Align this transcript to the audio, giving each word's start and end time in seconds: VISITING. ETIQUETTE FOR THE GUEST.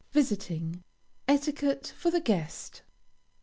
VISITING. 0.13 0.83
ETIQUETTE 1.27 1.93
FOR 1.95 2.09
THE 2.09 2.21
GUEST. 2.21 2.81